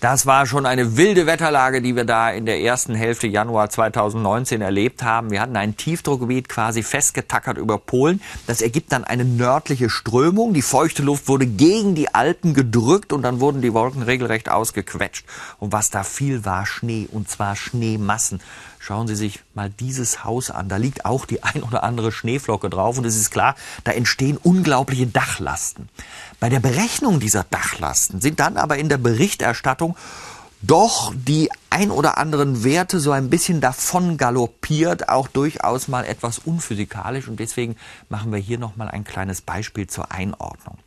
[0.00, 4.60] Das war schon eine wilde Wetterlage, die wir da in der ersten Hälfte Januar 2019
[4.60, 5.32] erlebt haben.
[5.32, 8.22] Wir hatten ein Tiefdruckgebiet quasi festgetackert über Polen.
[8.46, 10.54] Das ergibt dann eine nördliche Strömung.
[10.54, 15.26] Die feuchte Luft wurde gegen die Alpen gedrückt und dann wurden die Wolken regelrecht ausgequetscht.
[15.58, 18.40] Und was da fiel, war Schnee und zwar Schneemassen.
[18.78, 20.68] Schauen Sie sich mal dieses Haus an.
[20.68, 23.54] Da liegt auch die ein oder andere Schneeflocke drauf und es ist klar,
[23.84, 25.88] da entstehen unglaubliche Dachlasten.
[26.40, 29.96] Bei der Berechnung dieser Dachlasten sind dann aber in der Berichterstattung
[30.60, 36.38] doch die ein oder anderen Werte so ein bisschen davon galoppiert, auch durchaus mal etwas
[36.38, 37.76] unphysikalisch und deswegen
[38.08, 40.78] machen wir hier noch mal ein kleines Beispiel zur Einordnung.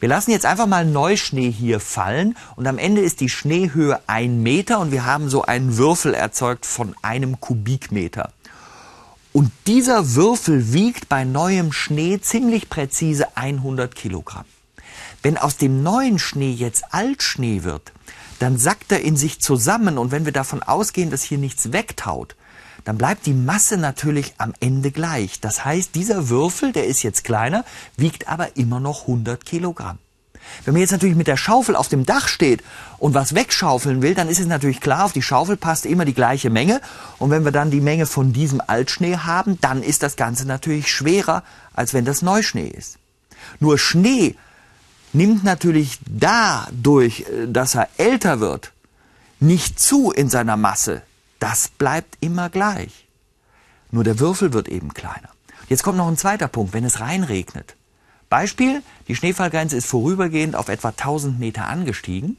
[0.00, 4.42] Wir lassen jetzt einfach mal Neuschnee hier fallen und am Ende ist die Schneehöhe ein
[4.42, 8.32] Meter und wir haben so einen Würfel erzeugt von einem Kubikmeter.
[9.32, 14.44] Und dieser Würfel wiegt bei neuem Schnee ziemlich präzise 100 Kilogramm.
[15.22, 17.92] Wenn aus dem neuen Schnee jetzt Altschnee wird,
[18.40, 22.34] dann sackt er in sich zusammen und wenn wir davon ausgehen, dass hier nichts wegtaut,
[22.84, 25.40] dann bleibt die Masse natürlich am Ende gleich.
[25.40, 27.64] Das heißt, dieser Würfel, der ist jetzt kleiner,
[27.96, 29.98] wiegt aber immer noch 100 Kilogramm.
[30.64, 32.62] Wenn man jetzt natürlich mit der Schaufel auf dem Dach steht
[32.98, 36.14] und was wegschaufeln will, dann ist es natürlich klar, auf die Schaufel passt immer die
[36.14, 36.80] gleiche Menge.
[37.18, 40.90] Und wenn wir dann die Menge von diesem Altschnee haben, dann ist das Ganze natürlich
[40.90, 42.98] schwerer, als wenn das Neuschnee ist.
[43.58, 44.34] Nur Schnee
[45.12, 48.72] nimmt natürlich dadurch, äh, dass er älter wird,
[49.40, 51.02] nicht zu in seiner Masse.
[51.38, 53.06] Das bleibt immer gleich.
[53.90, 55.30] Nur der Würfel wird eben kleiner.
[55.68, 57.76] Jetzt kommt noch ein zweiter Punkt, wenn es reinregnet.
[58.28, 62.36] Beispiel, die Schneefallgrenze ist vorübergehend auf etwa 1000 Meter angestiegen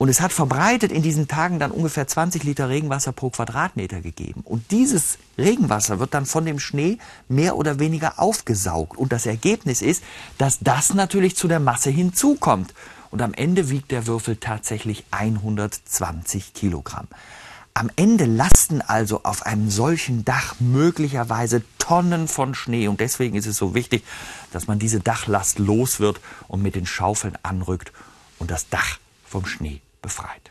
[0.00, 4.40] und es hat verbreitet in diesen Tagen dann ungefähr 20 Liter Regenwasser pro Quadratmeter gegeben.
[4.46, 6.96] Und dieses Regenwasser wird dann von dem Schnee
[7.28, 8.96] mehr oder weniger aufgesaugt.
[8.96, 10.02] Und das Ergebnis ist,
[10.38, 12.72] dass das natürlich zu der Masse hinzukommt.
[13.10, 17.06] Und am Ende wiegt der Würfel tatsächlich 120 Kilogramm.
[17.74, 22.88] Am Ende lasten also auf einem solchen Dach möglicherweise Tonnen von Schnee.
[22.88, 24.02] Und deswegen ist es so wichtig,
[24.50, 27.92] dass man diese Dachlast los wird und mit den Schaufeln anrückt
[28.38, 30.50] und das Dach vom Schnee befreit.